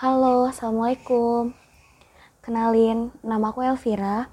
[0.00, 1.52] Halo, assalamualaikum.
[2.40, 4.32] Kenalin, nama aku Elvira.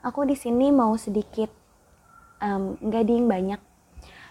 [0.00, 1.52] Aku di sini mau sedikit
[2.40, 3.60] um, nggak ding banyak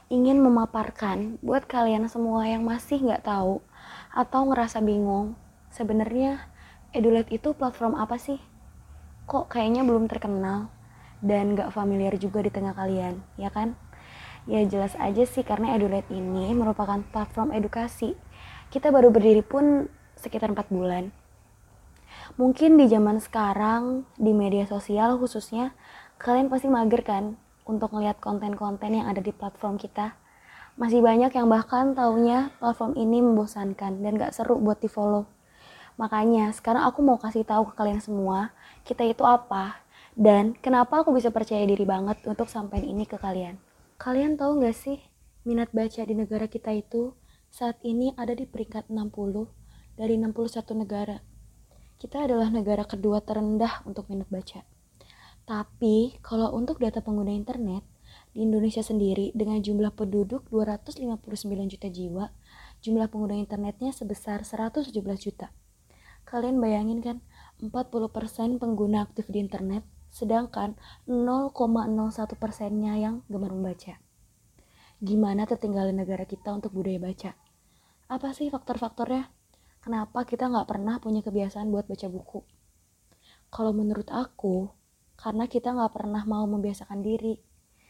[0.09, 3.62] ingin memaparkan buat kalian semua yang masih nggak tahu
[4.17, 5.38] atau ngerasa bingung
[5.70, 6.41] sebenarnya
[6.89, 8.41] Edulet itu platform apa sih?
[9.29, 10.73] Kok kayaknya belum terkenal
[11.21, 13.77] dan nggak familiar juga di tengah kalian, ya kan?
[14.49, 18.17] Ya jelas aja sih karena Edulet ini merupakan platform edukasi.
[18.73, 19.85] Kita baru berdiri pun
[20.23, 21.11] sekitar 4 bulan.
[22.39, 25.75] Mungkin di zaman sekarang, di media sosial khususnya,
[26.18, 27.36] kalian pasti mager kan
[27.68, 30.15] untuk ngeliat konten-konten yang ada di platform kita.
[30.79, 35.30] Masih banyak yang bahkan taunya platform ini membosankan dan gak seru buat di follow.
[36.02, 38.50] Makanya sekarang aku mau kasih tahu ke kalian semua,
[38.81, 39.83] kita itu apa
[40.17, 43.61] dan kenapa aku bisa percaya diri banget untuk sampaikan ini ke kalian.
[44.02, 44.97] Kalian tahu gak sih,
[45.45, 47.14] minat baca di negara kita itu
[47.53, 49.62] saat ini ada di peringkat 60
[49.94, 51.22] dari 61 negara.
[51.97, 54.66] Kita adalah negara kedua terendah untuk minat baca.
[55.44, 57.84] Tapi kalau untuk data pengguna internet,
[58.34, 62.26] di Indonesia sendiri dengan jumlah penduduk 259 juta jiwa,
[62.82, 64.90] jumlah pengguna internetnya sebesar 117
[65.22, 65.54] juta.
[66.26, 67.17] Kalian bayangin kan,
[67.62, 70.73] 40% pengguna aktif di internet, sedangkan
[71.06, 71.54] 0,01
[72.39, 74.02] persennya yang gemar membaca.
[75.04, 77.32] Gimana tertinggalin negara kita untuk budaya baca?
[78.08, 79.42] Apa sih faktor-faktornya?
[79.84, 82.39] Kenapa kita nggak pernah punya kebiasaan buat baca buku?
[83.52, 84.72] Kalau menurut aku,
[85.20, 87.36] karena kita nggak pernah mau membiasakan diri.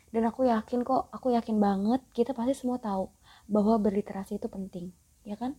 [0.10, 3.14] Dan aku yakin kok, aku yakin banget kita pasti semua tahu
[3.46, 4.90] bahwa berliterasi itu penting,
[5.22, 5.54] ya kan?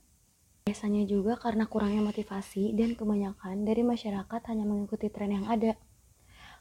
[0.67, 5.79] Biasanya juga karena kurangnya motivasi dan kebanyakan dari masyarakat hanya mengikuti tren yang ada.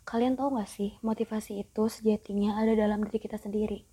[0.05, 3.89] Kalian tahu gak sih, motivasi itu sejatinya ada dalam diri kita sendiri.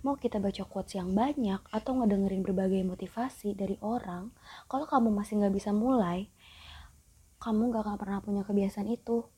[0.00, 4.32] Mau kita baca quotes yang banyak atau ngedengerin berbagai motivasi dari orang,
[4.70, 6.32] kalau kamu masih gak bisa mulai,
[7.40, 9.28] kamu gak akan pernah punya kebiasaan itu.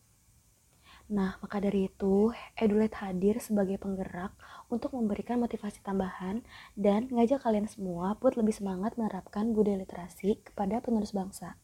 [1.13, 4.33] Nah, maka dari itu, Edulet hadir sebagai penggerak
[4.70, 6.47] untuk memberikan motivasi tambahan
[6.79, 11.59] dan ngajak kalian semua buat lebih semangat menerapkan budaya literasi kepada penerus bangsa.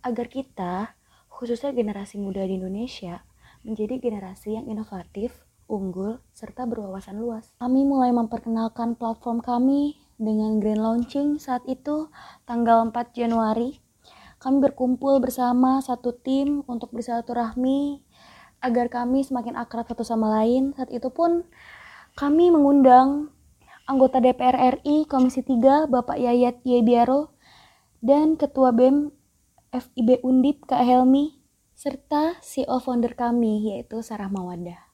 [0.00, 0.94] Agar kita,
[1.26, 3.26] khususnya generasi muda di Indonesia,
[3.66, 7.52] menjadi generasi yang inovatif, unggul, serta berwawasan luas.
[7.60, 12.10] Kami mulai memperkenalkan platform kami dengan grand launching saat itu
[12.48, 13.78] tanggal 4 Januari.
[14.42, 18.02] Kami berkumpul bersama satu tim untuk bersilaturahmi
[18.64, 20.74] agar kami semakin akrab satu sama lain.
[20.74, 21.46] Saat itu pun
[22.18, 23.30] kami mengundang
[23.86, 27.30] anggota DPR RI Komisi 3 Bapak Yayat Yebiaro
[28.02, 29.10] dan Ketua BEM
[29.68, 31.38] FIB Undip Kak Helmi
[31.78, 34.87] serta CEO founder kami yaitu Sarah Mawadah.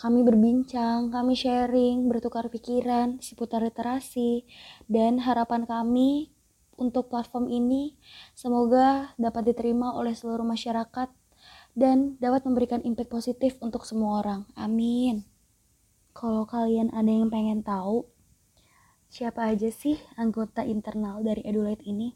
[0.00, 4.44] Kami berbincang, kami sharing, bertukar pikiran seputar literasi
[4.90, 6.32] dan harapan kami
[6.80, 7.94] untuk platform ini
[8.32, 11.12] semoga dapat diterima oleh seluruh masyarakat
[11.72, 14.40] dan dapat memberikan impact positif untuk semua orang.
[14.58, 15.24] Amin.
[16.12, 18.04] Kalau kalian ada yang pengen tahu,
[19.08, 22.12] siapa aja sih anggota internal dari Edulight ini?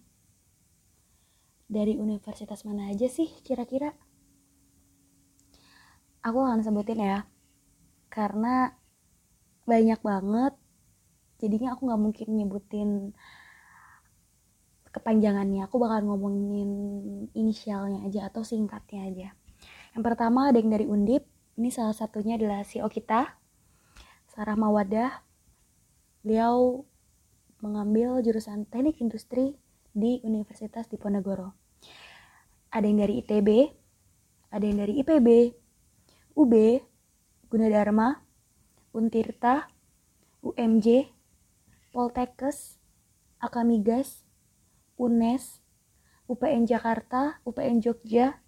[1.66, 3.96] Dari universitas mana aja sih kira-kira?
[6.20, 7.24] Aku akan sebutin ya,
[8.16, 8.72] karena
[9.68, 10.56] banyak banget,
[11.36, 13.12] jadinya aku gak mungkin nyebutin
[14.88, 15.68] kepanjangannya.
[15.68, 16.70] Aku bakal ngomongin
[17.36, 19.28] inisialnya aja atau singkatnya aja.
[19.92, 21.28] Yang pertama ada yang dari Undip,
[21.60, 23.36] ini salah satunya adalah CEO kita,
[24.32, 25.20] Sarah Mawadah.
[26.24, 26.88] Beliau
[27.60, 29.60] mengambil jurusan Teknik Industri
[29.92, 31.52] di Universitas Diponegoro.
[32.72, 33.48] Ada yang dari ITB,
[34.52, 35.28] ada yang dari IPB,
[36.36, 36.52] UB,
[37.56, 38.20] Gunadarma,
[38.92, 39.72] Untirta,
[40.44, 41.08] UMJ,
[41.88, 42.76] Poltekkes,
[43.40, 44.28] Akamigas,
[45.00, 45.64] UNES,
[46.28, 48.44] UPN Jakarta, UPN Jogja,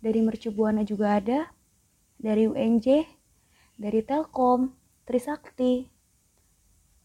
[0.00, 1.52] dari Mercubuana juga ada,
[2.16, 3.04] dari UNJ,
[3.76, 4.72] dari Telkom,
[5.04, 5.92] Trisakti,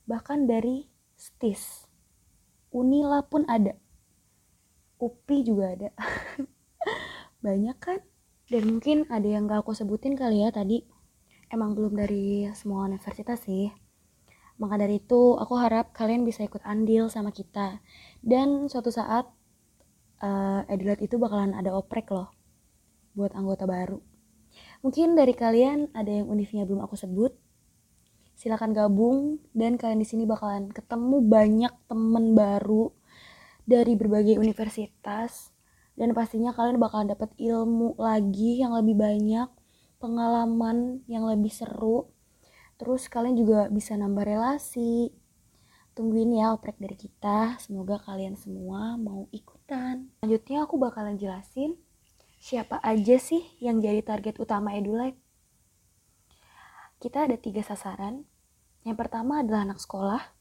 [0.08, 0.88] bahkan dari
[1.20, 1.92] STIS.
[2.72, 3.76] Unila pun ada.
[4.96, 5.92] UPI juga ada.
[7.44, 8.00] Banyak kan?
[8.48, 10.93] Dan mungkin ada yang gak aku sebutin kali ya tadi.
[11.54, 13.70] Emang belum dari semua universitas sih.
[14.58, 17.78] Maka dari itu, aku harap kalian bisa ikut andil sama kita.
[18.26, 19.30] Dan suatu saat,
[20.26, 22.34] uh, Edilat itu bakalan ada oprek loh.
[23.14, 24.02] Buat anggota baru.
[24.82, 27.38] Mungkin dari kalian ada yang univnya belum aku sebut,
[28.34, 32.90] silakan gabung dan kalian di sini bakalan ketemu banyak temen baru
[33.64, 35.54] dari berbagai universitas
[35.94, 39.48] dan pastinya kalian bakalan dapat ilmu lagi yang lebih banyak
[40.04, 42.12] pengalaman yang lebih seru
[42.76, 45.16] terus kalian juga bisa nambah relasi
[45.94, 47.62] Tungguin ya oprek dari kita.
[47.62, 50.10] Semoga kalian semua mau ikutan.
[50.18, 51.78] Selanjutnya aku bakalan jelasin
[52.42, 55.22] siapa aja sih yang jadi target utama Edulite.
[56.98, 58.26] Kita ada tiga sasaran.
[58.82, 60.34] Yang pertama adalah anak sekolah.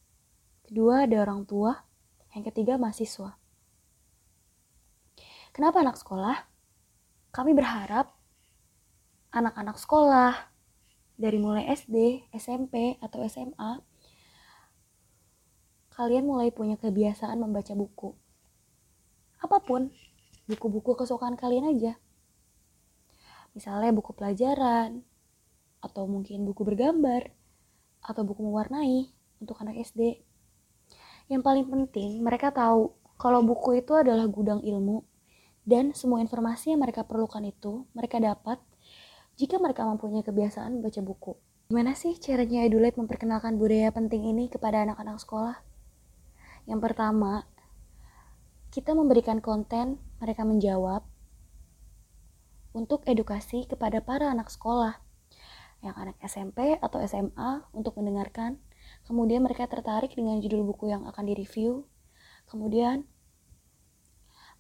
[0.65, 1.85] Kedua ada orang tua.
[2.33, 3.37] Yang ketiga mahasiswa.
[5.53, 6.49] Kenapa anak sekolah?
[7.29, 8.17] Kami berharap
[9.33, 10.53] anak-anak sekolah
[11.17, 13.81] dari mulai SD, SMP, atau SMA
[15.93, 18.17] kalian mulai punya kebiasaan membaca buku.
[19.45, 19.93] Apa pun,
[20.49, 22.01] buku-buku kesukaan kalian aja.
[23.53, 25.05] Misalnya buku pelajaran,
[25.85, 27.29] atau mungkin buku bergambar,
[28.01, 30.25] atau buku mewarnai untuk anak SD.
[31.29, 35.05] Yang paling penting, mereka tahu kalau buku itu adalah gudang ilmu
[35.63, 38.59] dan semua informasi yang mereka perlukan itu mereka dapat
[39.43, 41.35] jika mereka mempunyai kebiasaan membaca buku.
[41.67, 45.59] Gimana sih caranya Edulite memperkenalkan budaya penting ini kepada anak-anak sekolah?
[46.71, 47.43] Yang pertama,
[48.71, 51.03] kita memberikan konten, mereka menjawab
[52.71, 55.03] untuk edukasi kepada para anak sekolah
[55.83, 58.63] yang anak SMP atau SMA untuk mendengarkan.
[59.11, 61.83] Kemudian mereka tertarik dengan judul buku yang akan direview.
[62.47, 63.11] Kemudian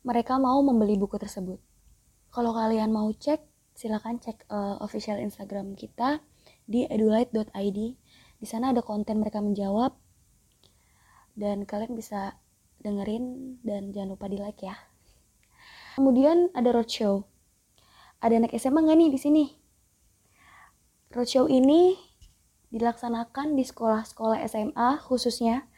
[0.02, 1.62] mereka mau membeli buku tersebut.
[2.34, 6.20] Kalau kalian mau cek, silakan cek uh, official Instagram kita
[6.68, 7.78] di edulite.id.
[8.38, 9.96] Di sana ada konten mereka menjawab.
[11.32, 12.36] Dan kalian bisa
[12.84, 14.76] dengerin dan jangan lupa di like ya.
[15.96, 17.24] Kemudian ada roadshow.
[18.20, 19.44] Ada anak SMA nggak nih di sini?
[21.12, 21.96] Roadshow ini
[22.72, 25.68] dilaksanakan di sekolah-sekolah SMA khususnya.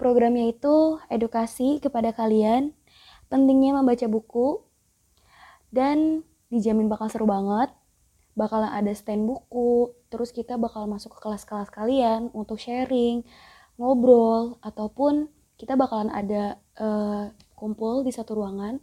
[0.00, 2.72] Programnya itu edukasi kepada kalian
[3.28, 4.64] pentingnya membaca buku
[5.68, 7.70] dan dijamin bakal seru banget
[8.34, 13.22] bakalan ada stand buku terus kita bakal masuk ke kelas-kelas kalian untuk sharing
[13.80, 18.80] ngobrol ataupun kita bakalan ada uh, kumpul di satu ruangan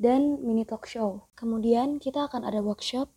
[0.00, 1.28] dan mini talk show.
[1.36, 3.12] Kemudian kita akan ada workshop.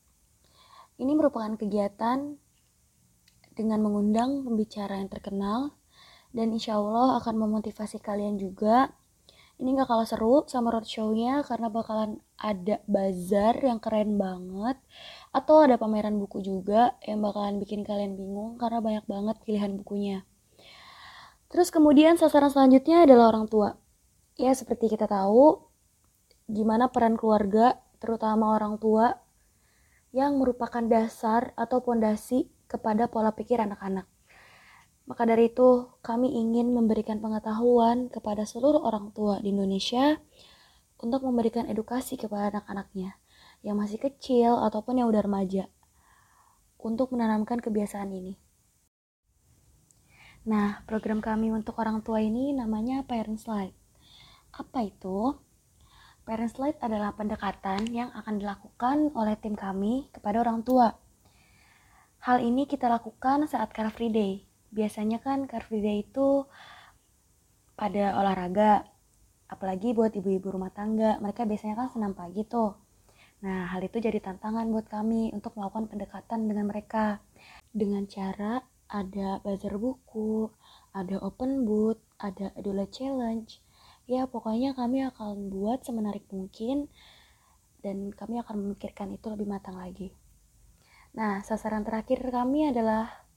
[0.99, 2.35] Ini merupakan kegiatan
[3.55, 5.73] dengan mengundang pembicara yang terkenal
[6.35, 8.91] dan insya Allah akan memotivasi kalian juga.
[9.57, 14.77] Ini gak kalah seru sama roadshow-nya karena bakalan ada bazar yang keren banget
[15.33, 20.21] atau ada pameran buku juga yang bakalan bikin kalian bingung karena banyak banget pilihan bukunya.
[21.49, 23.73] Terus kemudian sasaran selanjutnya adalah orang tua.
[24.37, 25.57] Ya seperti kita tahu,
[26.45, 29.17] gimana peran keluarga, terutama orang tua,
[30.13, 34.05] yang merupakan dasar atau pondasi kepada pola pikir anak-anak.
[35.07, 40.19] Maka dari itu, kami ingin memberikan pengetahuan kepada seluruh orang tua di Indonesia
[40.99, 43.15] untuk memberikan edukasi kepada anak-anaknya
[43.63, 45.71] yang masih kecil ataupun yang udah remaja
[46.75, 48.35] untuk menanamkan kebiasaan ini.
[50.47, 53.75] Nah, program kami untuk orang tua ini namanya Parent Slide.
[54.55, 55.35] Apa itu?
[56.23, 60.95] Parent Slide adalah pendekatan yang akan dilakukan oleh tim kami kepada orang tua.
[62.23, 64.46] Hal ini kita lakukan saat Car Free Day.
[64.71, 66.45] Biasanya kan Car Free Day itu
[67.77, 68.83] pada olahraga,
[69.47, 71.21] apalagi buat ibu-ibu rumah tangga.
[71.23, 72.75] Mereka biasanya kan senam pagi tuh.
[73.45, 77.21] Nah, hal itu jadi tantangan buat kami untuk melakukan pendekatan dengan mereka
[77.69, 80.49] dengan cara ada bazar buku,
[80.95, 83.61] ada open booth, ada idola challenge.
[84.07, 86.87] Ya, pokoknya kami akan buat semenarik mungkin
[87.83, 90.09] dan kami akan memikirkan itu lebih matang lagi.
[91.13, 93.27] Nah, sasaran terakhir kami adalah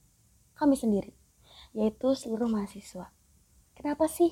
[0.57, 1.13] kami sendiri,
[1.71, 3.11] yaitu seluruh mahasiswa.
[3.75, 4.31] Kenapa sih?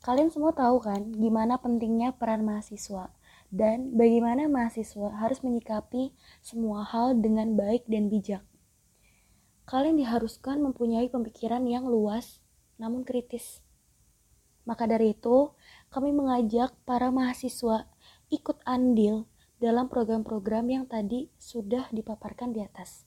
[0.00, 3.12] Kalian semua tahu kan gimana pentingnya peran mahasiswa
[3.52, 8.40] dan bagaimana mahasiswa harus menyikapi semua hal dengan baik dan bijak
[9.70, 12.42] kalian diharuskan mempunyai pemikiran yang luas
[12.74, 13.62] namun kritis.
[14.66, 15.54] Maka dari itu,
[15.94, 17.86] kami mengajak para mahasiswa
[18.34, 19.30] ikut andil
[19.62, 23.06] dalam program-program yang tadi sudah dipaparkan di atas.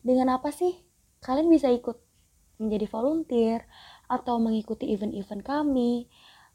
[0.00, 0.80] Dengan apa sih
[1.20, 2.00] kalian bisa ikut
[2.62, 3.66] menjadi volunteer
[4.06, 6.06] atau mengikuti event-event kami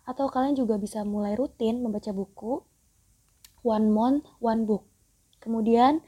[0.08, 2.64] atau kalian juga bisa mulai rutin membaca buku
[3.68, 4.88] one month one book.
[5.44, 6.02] Kemudian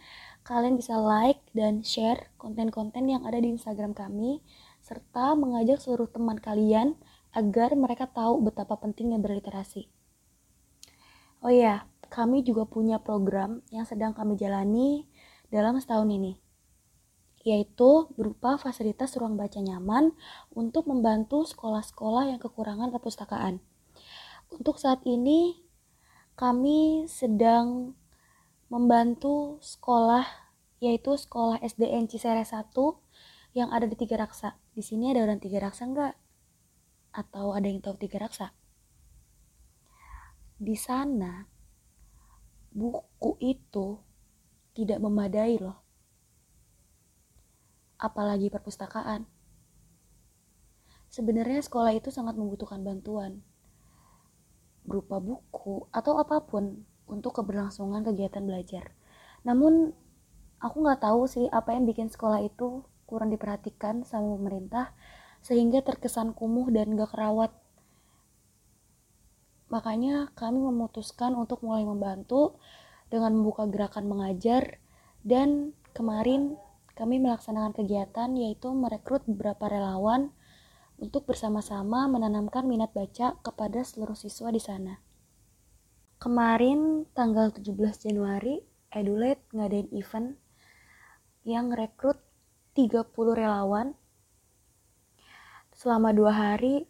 [0.48, 4.42] kalian bisa like dan share konten-konten yang ada di Instagram kami,
[4.82, 6.98] serta mengajak seluruh teman kalian
[7.36, 9.86] agar mereka tahu betapa pentingnya berliterasi.
[11.46, 15.06] Oh iya, kami juga punya program yang sedang kami jalani
[15.54, 16.36] dalam setahun ini,
[17.48, 20.12] yaitu berupa fasilitas ruang baca nyaman
[20.52, 23.64] untuk membantu sekolah-sekolah yang kekurangan perpustakaan.
[24.50, 25.62] Untuk saat ini,
[26.36, 27.96] kami sedang
[28.68, 30.26] membantu sekolah
[30.80, 32.72] yaitu sekolah SDN Cisere 1
[33.56, 34.56] yang ada di Tiga Raksa.
[34.72, 36.16] Di sini ada orang Tiga Raksa enggak?
[37.14, 38.54] atau ada yang tahu Tiga Raksa?
[40.60, 41.48] Di sana
[42.70, 43.98] buku itu
[44.76, 45.89] tidak memadai loh.
[48.00, 49.28] Apalagi perpustakaan.
[51.12, 53.44] Sebenarnya sekolah itu sangat membutuhkan bantuan
[54.88, 58.96] berupa buku atau apa pun untuk keberlangsungan kegiatan belajar.
[59.46, 59.94] Namun
[60.58, 64.94] aku nggak tahu sih apa yang bikin sekolah itu kurang diperhatikan sama pemerintah
[65.42, 67.50] sehingga terkesan kumuh dan gak kerawat.
[69.74, 72.62] Makanya kami memutuskan untuk mulai membantu
[73.10, 74.78] dengan membuka gerakan mengajar
[75.26, 76.58] dan kemarin
[77.00, 80.36] kami melaksanakan kegiatan yaitu merekrut beberapa relawan
[81.00, 85.00] untuk bersama-sama menanamkan minat baca kepada seluruh siswa di sana.
[86.20, 88.60] Kemarin tanggal 17 Januari,
[88.92, 90.36] Edulet ngadain event
[91.48, 92.20] yang rekrut
[92.76, 93.96] 30 relawan.
[95.72, 96.84] Selama dua hari,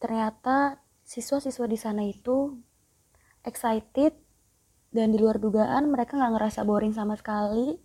[0.00, 2.56] ternyata siswa-siswa di sana itu
[3.44, 4.16] excited
[4.88, 7.76] dan di luar dugaan mereka nggak ngerasa boring sama sekali.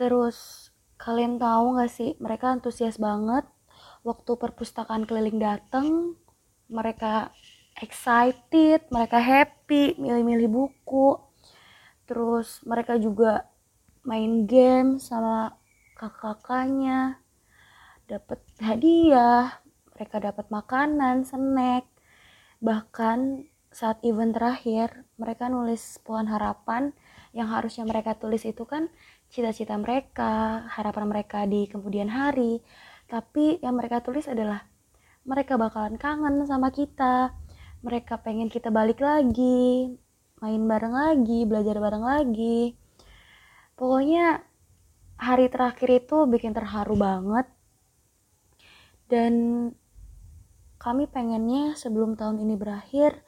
[0.00, 3.44] Terus kalian tahu nggak sih mereka antusias banget.
[4.00, 6.16] Waktu perpustakaan keliling datang
[6.72, 7.36] mereka
[7.76, 11.20] excited mereka happy milih-milih buku.
[12.08, 13.44] Terus mereka juga
[14.08, 15.52] main game sama
[16.00, 17.20] kakak-kakaknya.
[18.08, 19.60] Dapat hadiah
[19.92, 21.84] mereka dapat makanan snack.
[22.64, 26.90] Bahkan saat event terakhir mereka nulis pohon harapan
[27.30, 28.90] yang harusnya mereka tulis itu kan
[29.30, 32.60] cita-cita mereka harapan mereka di kemudian hari.
[33.06, 34.66] Tapi yang mereka tulis adalah
[35.24, 37.32] mereka bakalan kangen sama kita.
[37.80, 39.94] Mereka pengen kita balik lagi
[40.40, 42.74] main bareng lagi belajar bareng lagi.
[43.76, 44.40] Pokoknya
[45.20, 47.46] hari terakhir itu bikin terharu banget.
[49.08, 49.34] Dan
[50.80, 53.20] kami pengennya sebelum tahun ini berakhir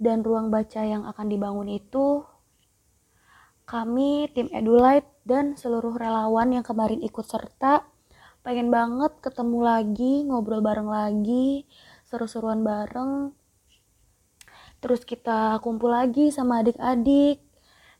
[0.00, 2.24] dan ruang baca yang akan dibangun itu
[3.66, 7.82] kami tim Edulite dan seluruh relawan yang kemarin ikut serta
[8.46, 11.66] pengen banget ketemu lagi ngobrol bareng lagi
[12.06, 13.34] seru-seruan bareng.
[14.78, 17.42] Terus kita kumpul lagi sama adik-adik.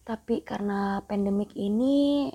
[0.07, 2.31] Tapi karena pandemik ini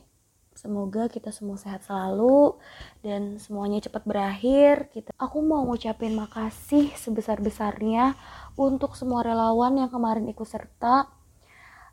[0.51, 2.59] semoga kita semua sehat selalu
[3.00, 4.91] dan semuanya cepat berakhir.
[4.91, 8.11] Kita aku mau ngucapin makasih sebesar-besarnya
[8.59, 11.20] untuk semua relawan yang kemarin ikut serta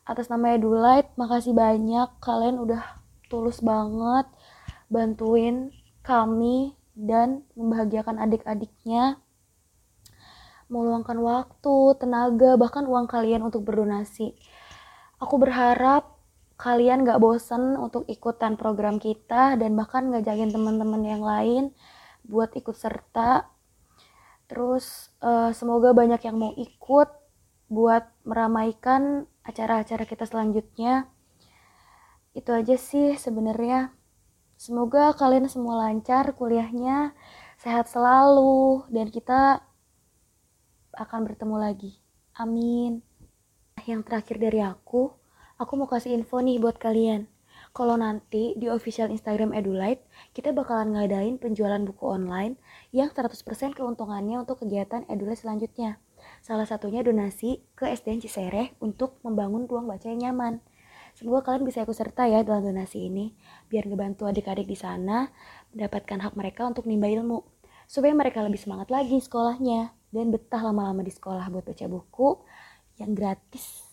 [0.08, 2.80] atas nama Edulite makasih banyak kalian udah
[3.28, 4.24] tulus banget
[4.88, 5.68] bantuin
[6.00, 9.20] kami dan membahagiakan adik-adiknya
[10.68, 14.36] meluangkan waktu, tenaga, bahkan uang kalian untuk berdonasi.
[15.18, 16.20] Aku berharap
[16.60, 21.72] kalian gak bosen untuk ikutan program kita dan bahkan ngajakin teman-teman yang lain
[22.28, 23.48] buat ikut serta.
[24.48, 27.08] Terus uh, semoga banyak yang mau ikut
[27.68, 31.08] buat meramaikan acara-acara kita selanjutnya.
[32.32, 33.92] Itu aja sih sebenarnya.
[34.58, 37.14] Semoga kalian semua lancar kuliahnya,
[37.60, 39.62] sehat selalu, dan kita
[40.98, 41.92] akan bertemu lagi.
[42.34, 43.06] Amin.
[43.86, 45.14] Yang terakhir dari aku,
[45.56, 47.30] aku mau kasih info nih buat kalian.
[47.70, 50.02] Kalau nanti di official Instagram Edulite,
[50.34, 52.58] kita bakalan ngadain penjualan buku online
[52.90, 56.02] yang 100% keuntungannya untuk kegiatan Edulite selanjutnya.
[56.44, 60.60] Salah satunya donasi ke SDN Cisereh untuk membangun ruang baca yang nyaman.
[61.18, 63.34] Semoga kalian bisa ikut serta ya dalam donasi ini,
[63.66, 65.26] biar ngebantu adik-adik di sana
[65.74, 67.42] mendapatkan hak mereka untuk nimba ilmu,
[67.90, 72.38] supaya mereka lebih semangat lagi sekolahnya dan betah lama-lama di sekolah buat baca buku
[73.02, 73.88] yang gratis.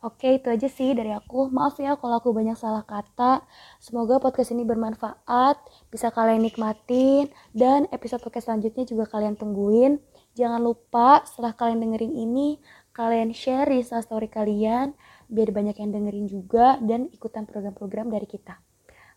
[0.00, 1.52] Oke, itu aja sih dari aku.
[1.52, 3.44] Maaf ya kalau aku banyak salah kata.
[3.76, 5.60] Semoga podcast ini bermanfaat,
[5.92, 10.00] bisa kalian nikmatin, dan episode podcast selanjutnya juga kalian tungguin.
[10.38, 12.62] Jangan lupa setelah kalian dengerin ini,
[12.94, 14.94] kalian share di story kalian
[15.30, 18.58] biar banyak yang dengerin juga dan ikutan program-program dari kita.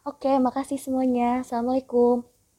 [0.03, 1.41] Oke, makasih semuanya.
[1.41, 2.32] Assalamualaikum.